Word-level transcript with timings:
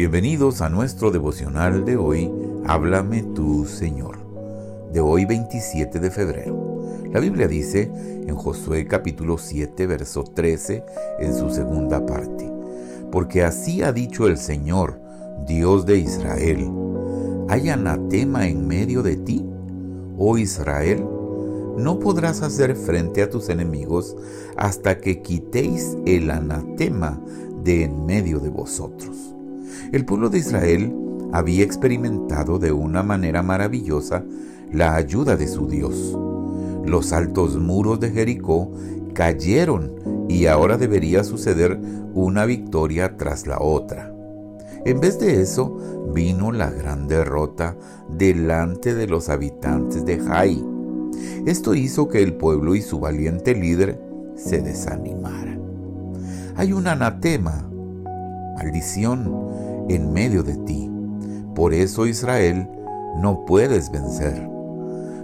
Bienvenidos 0.00 0.62
a 0.62 0.70
nuestro 0.70 1.10
devocional 1.10 1.84
de 1.84 1.98
hoy, 1.98 2.32
Háblame 2.66 3.22
tú, 3.22 3.66
Señor, 3.66 4.16
de 4.94 5.00
hoy 5.00 5.26
27 5.26 6.00
de 6.00 6.10
febrero. 6.10 7.04
La 7.12 7.20
Biblia 7.20 7.46
dice 7.46 7.92
en 8.26 8.34
Josué 8.34 8.86
capítulo 8.86 9.36
7, 9.36 9.86
verso 9.86 10.24
13, 10.24 10.84
en 11.18 11.36
su 11.36 11.50
segunda 11.50 12.06
parte, 12.06 12.50
porque 13.12 13.44
así 13.44 13.82
ha 13.82 13.92
dicho 13.92 14.26
el 14.26 14.38
Señor, 14.38 14.98
Dios 15.46 15.84
de 15.84 15.98
Israel, 15.98 16.70
¿hay 17.50 17.68
anatema 17.68 18.48
en 18.48 18.66
medio 18.66 19.02
de 19.02 19.16
ti, 19.16 19.44
oh 20.16 20.38
Israel? 20.38 21.04
No 21.76 21.98
podrás 21.98 22.40
hacer 22.40 22.74
frente 22.74 23.22
a 23.22 23.28
tus 23.28 23.50
enemigos 23.50 24.16
hasta 24.56 24.96
que 24.96 25.20
quitéis 25.20 25.98
el 26.06 26.30
anatema 26.30 27.20
de 27.62 27.84
en 27.84 28.06
medio 28.06 28.40
de 28.40 28.48
vosotros. 28.48 29.34
El 29.92 30.04
pueblo 30.04 30.30
de 30.30 30.38
Israel 30.38 30.94
había 31.32 31.64
experimentado 31.64 32.60
de 32.60 32.70
una 32.70 33.02
manera 33.02 33.42
maravillosa 33.42 34.24
la 34.72 34.94
ayuda 34.94 35.36
de 35.36 35.48
su 35.48 35.66
Dios. 35.66 36.16
Los 36.84 37.12
altos 37.12 37.58
muros 37.58 37.98
de 37.98 38.10
Jericó 38.10 38.70
cayeron 39.14 40.26
y 40.28 40.46
ahora 40.46 40.78
debería 40.78 41.24
suceder 41.24 41.80
una 42.14 42.44
victoria 42.44 43.16
tras 43.16 43.48
la 43.48 43.58
otra. 43.58 44.14
En 44.84 45.00
vez 45.00 45.18
de 45.18 45.42
eso, 45.42 45.76
vino 46.14 46.52
la 46.52 46.70
gran 46.70 47.08
derrota 47.08 47.76
delante 48.08 48.94
de 48.94 49.08
los 49.08 49.28
habitantes 49.28 50.04
de 50.04 50.20
Jai. 50.20 50.64
Esto 51.46 51.74
hizo 51.74 52.08
que 52.08 52.22
el 52.22 52.34
pueblo 52.34 52.76
y 52.76 52.82
su 52.82 53.00
valiente 53.00 53.54
líder 53.56 54.00
se 54.36 54.62
desanimaran. 54.62 55.60
Hay 56.54 56.72
un 56.72 56.86
anatema, 56.86 57.68
maldición, 58.56 59.50
en 59.94 60.12
medio 60.12 60.42
de 60.42 60.56
ti. 60.56 60.90
Por 61.54 61.74
eso 61.74 62.06
Israel 62.06 62.68
no 63.16 63.44
puedes 63.44 63.90
vencer. 63.90 64.48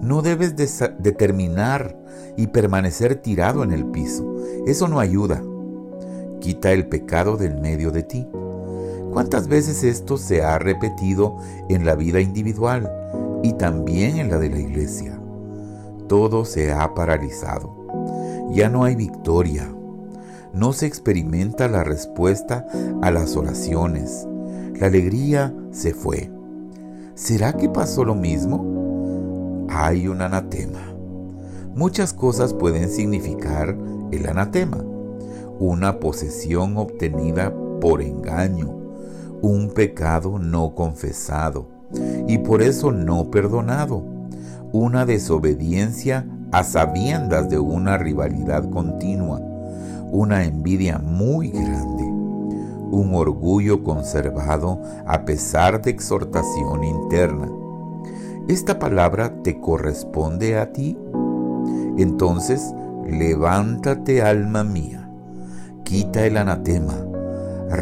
No 0.00 0.22
debes 0.22 0.56
determinar 0.56 1.96
y 2.36 2.48
permanecer 2.48 3.16
tirado 3.16 3.62
en 3.62 3.72
el 3.72 3.86
piso. 3.86 4.36
Eso 4.66 4.88
no 4.88 5.00
ayuda. 5.00 5.42
Quita 6.40 6.72
el 6.72 6.88
pecado 6.88 7.36
del 7.36 7.60
medio 7.60 7.90
de 7.90 8.02
ti. 8.02 8.26
¿Cuántas 9.12 9.48
veces 9.48 9.84
esto 9.84 10.18
se 10.18 10.42
ha 10.42 10.58
repetido 10.58 11.36
en 11.68 11.84
la 11.86 11.94
vida 11.94 12.20
individual 12.20 12.90
y 13.42 13.52
también 13.54 14.18
en 14.18 14.30
la 14.30 14.38
de 14.38 14.50
la 14.50 14.58
iglesia? 14.58 15.18
Todo 16.08 16.44
se 16.44 16.72
ha 16.72 16.94
paralizado. 16.94 17.76
Ya 18.50 18.68
no 18.68 18.84
hay 18.84 18.96
victoria. 18.96 19.72
No 20.52 20.72
se 20.72 20.86
experimenta 20.86 21.68
la 21.68 21.84
respuesta 21.84 22.66
a 23.02 23.10
las 23.10 23.36
oraciones 23.36 24.26
la 24.80 24.86
alegría 24.86 25.52
se 25.72 25.92
fue. 25.92 26.30
¿Será 27.14 27.54
que 27.54 27.68
pasó 27.68 28.04
lo 28.04 28.14
mismo? 28.14 29.66
Hay 29.68 30.06
un 30.06 30.22
anatema. 30.22 30.94
Muchas 31.74 32.12
cosas 32.12 32.54
pueden 32.54 32.88
significar 32.88 33.76
el 34.12 34.28
anatema. 34.28 34.78
Una 35.58 35.98
posesión 35.98 36.76
obtenida 36.76 37.52
por 37.80 38.02
engaño, 38.02 38.68
un 39.42 39.72
pecado 39.74 40.38
no 40.38 40.74
confesado 40.76 41.66
y 42.28 42.38
por 42.38 42.62
eso 42.62 42.92
no 42.92 43.30
perdonado, 43.30 44.04
una 44.72 45.06
desobediencia 45.06 46.24
a 46.52 46.62
sabiendas 46.62 47.48
de 47.48 47.58
una 47.58 47.98
rivalidad 47.98 48.68
continua, 48.70 49.40
una 50.12 50.44
envidia 50.44 50.98
muy 50.98 51.50
grande 51.50 51.77
un 52.90 53.14
orgullo 53.14 53.82
conservado 53.82 54.80
a 55.06 55.24
pesar 55.24 55.82
de 55.82 55.90
exhortación 55.90 56.84
interna. 56.84 57.50
¿Esta 58.48 58.78
palabra 58.78 59.42
te 59.42 59.60
corresponde 59.60 60.58
a 60.58 60.72
ti? 60.72 60.96
Entonces, 61.98 62.72
levántate 63.06 64.22
alma 64.22 64.64
mía, 64.64 65.10
quita 65.84 66.24
el 66.24 66.36
anatema, 66.36 66.94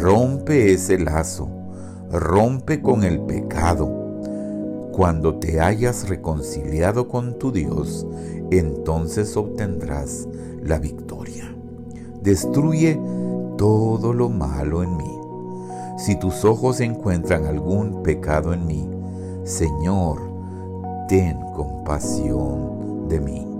rompe 0.00 0.72
ese 0.72 0.98
lazo, 0.98 1.48
rompe 2.10 2.82
con 2.82 3.04
el 3.04 3.20
pecado. 3.20 3.92
Cuando 4.92 5.38
te 5.38 5.60
hayas 5.60 6.08
reconciliado 6.08 7.06
con 7.06 7.38
tu 7.38 7.52
Dios, 7.52 8.04
entonces 8.50 9.36
obtendrás 9.36 10.26
la 10.62 10.78
victoria. 10.78 11.54
Destruye 12.22 12.98
todo 13.58 14.14
lo 14.14 14.30
malo 14.30 14.82
en 14.82 14.96
mí. 14.96 15.18
Si 15.98 16.16
tus 16.16 16.44
ojos 16.44 16.80
encuentran 16.80 17.44
algún 17.44 18.02
pecado 18.02 18.54
en 18.54 18.66
mí, 18.66 18.88
Señor, 19.44 20.22
ten 21.08 21.38
compasión 21.54 23.08
de 23.08 23.20
mí. 23.20 23.57